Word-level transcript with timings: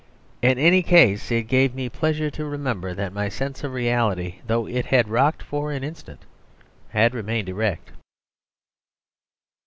In 0.41 0.57
any 0.57 0.81
case 0.81 1.29
it 1.31 1.43
gave 1.43 1.75
me 1.75 1.87
pleasure 1.87 2.31
to 2.31 2.43
remember 2.43 2.95
that 2.95 3.13
my 3.13 3.29
sense 3.29 3.63
of 3.63 3.71
reality, 3.73 4.37
though 4.47 4.65
it 4.65 4.87
had 4.87 5.07
rocked 5.09 5.43
for 5.43 5.71
an 5.71 5.83
instant, 5.83 6.21
had 6.89 7.13
remained 7.13 7.49
erect. 7.49 7.91